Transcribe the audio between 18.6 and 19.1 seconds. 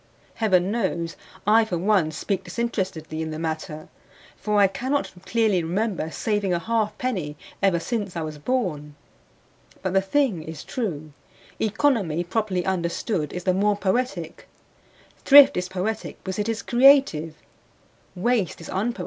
unpoetic because it is waste.